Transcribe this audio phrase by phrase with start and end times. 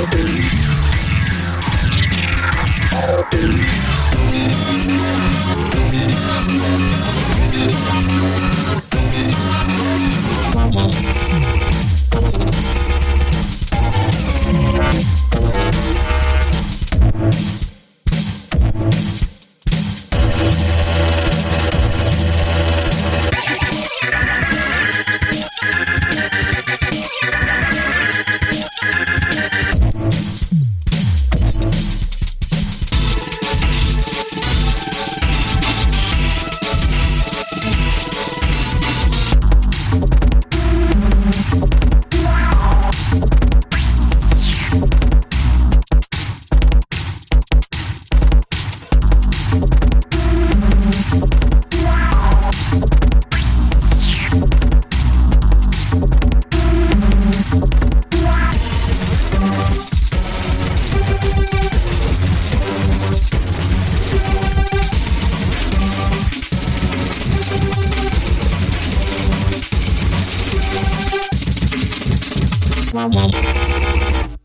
[0.00, 0.49] Melody.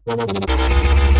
[0.07, 1.14] Altyazı M.K.